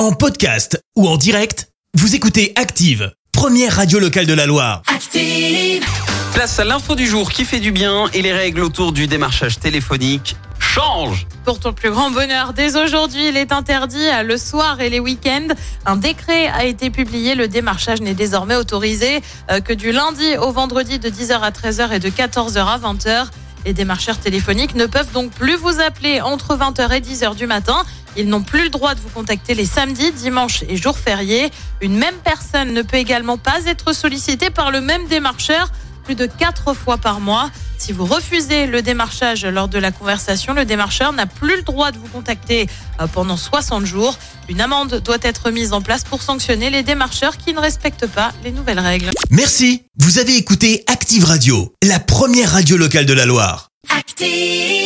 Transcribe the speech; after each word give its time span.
En 0.00 0.12
podcast 0.12 0.82
ou 0.96 1.06
en 1.06 1.18
direct, 1.18 1.68
vous 1.92 2.14
écoutez 2.14 2.54
Active, 2.56 3.12
première 3.32 3.76
radio 3.76 3.98
locale 3.98 4.24
de 4.24 4.32
la 4.32 4.46
Loire. 4.46 4.80
Active. 4.86 5.84
Place 6.32 6.58
à 6.58 6.64
l'info 6.64 6.94
du 6.94 7.06
jour 7.06 7.30
qui 7.30 7.44
fait 7.44 7.60
du 7.60 7.70
bien 7.70 8.06
et 8.14 8.22
les 8.22 8.32
règles 8.32 8.62
autour 8.62 8.92
du 8.92 9.06
démarchage 9.06 9.60
téléphonique 9.60 10.36
changent. 10.58 11.26
Pour 11.44 11.60
ton 11.60 11.74
plus 11.74 11.90
grand 11.90 12.10
bonheur, 12.10 12.54
dès 12.54 12.78
aujourd'hui, 12.78 13.28
il 13.28 13.36
est 13.36 13.52
interdit 13.52 14.08
euh, 14.08 14.22
le 14.22 14.38
soir 14.38 14.80
et 14.80 14.88
les 14.88 15.00
week-ends. 15.00 15.48
Un 15.84 15.96
décret 15.96 16.46
a 16.46 16.64
été 16.64 16.88
publié. 16.88 17.34
Le 17.34 17.46
démarchage 17.46 18.00
n'est 18.00 18.14
désormais 18.14 18.56
autorisé 18.56 19.20
euh, 19.50 19.60
que 19.60 19.74
du 19.74 19.92
lundi 19.92 20.38
au 20.38 20.50
vendredi 20.50 20.98
de 20.98 21.10
10h 21.10 21.40
à 21.40 21.50
13h 21.50 21.92
et 21.92 21.98
de 21.98 22.08
14h 22.08 22.58
à 22.58 22.78
20h. 22.78 23.26
Les 23.64 23.72
démarcheurs 23.72 24.18
téléphoniques 24.18 24.74
ne 24.74 24.86
peuvent 24.86 25.12
donc 25.12 25.32
plus 25.32 25.56
vous 25.56 25.80
appeler 25.80 26.20
entre 26.20 26.56
20h 26.56 26.92
et 26.92 27.00
10h 27.00 27.34
du 27.36 27.46
matin. 27.46 27.84
Ils 28.16 28.28
n'ont 28.28 28.42
plus 28.42 28.64
le 28.64 28.70
droit 28.70 28.94
de 28.94 29.00
vous 29.00 29.10
contacter 29.10 29.54
les 29.54 29.66
samedis, 29.66 30.12
dimanches 30.12 30.64
et 30.68 30.76
jours 30.76 30.98
fériés. 30.98 31.50
Une 31.80 31.96
même 31.96 32.16
personne 32.24 32.72
ne 32.72 32.82
peut 32.82 32.96
également 32.96 33.38
pas 33.38 33.64
être 33.66 33.92
sollicitée 33.92 34.50
par 34.50 34.70
le 34.70 34.80
même 34.80 35.06
démarcheur 35.06 35.70
plus 36.10 36.16
de 36.16 36.26
quatre 36.26 36.74
fois 36.74 36.98
par 36.98 37.20
mois. 37.20 37.52
Si 37.78 37.92
vous 37.92 38.04
refusez 38.04 38.66
le 38.66 38.82
démarchage 38.82 39.46
lors 39.46 39.68
de 39.68 39.78
la 39.78 39.92
conversation, 39.92 40.54
le 40.54 40.64
démarcheur 40.64 41.12
n'a 41.12 41.26
plus 41.26 41.54
le 41.58 41.62
droit 41.62 41.92
de 41.92 41.98
vous 41.98 42.08
contacter 42.08 42.66
euh, 43.00 43.06
pendant 43.06 43.36
60 43.36 43.86
jours. 43.86 44.18
Une 44.48 44.60
amende 44.60 45.00
doit 45.04 45.18
être 45.22 45.52
mise 45.52 45.72
en 45.72 45.82
place 45.82 46.02
pour 46.02 46.20
sanctionner 46.20 46.68
les 46.68 46.82
démarcheurs 46.82 47.36
qui 47.36 47.54
ne 47.54 47.60
respectent 47.60 48.08
pas 48.08 48.32
les 48.42 48.50
nouvelles 48.50 48.80
règles. 48.80 49.10
Merci, 49.30 49.84
vous 50.00 50.18
avez 50.18 50.36
écouté 50.36 50.82
Active 50.88 51.24
Radio, 51.24 51.72
la 51.80 52.00
première 52.00 52.50
radio 52.50 52.76
locale 52.76 53.06
de 53.06 53.12
la 53.12 53.24
Loire. 53.24 53.68
Active. 53.96 54.79